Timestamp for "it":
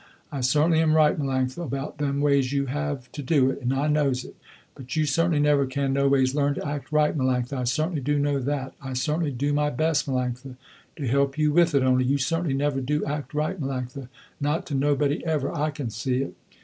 3.51-3.61, 4.25-4.35, 11.75-11.83, 16.23-16.35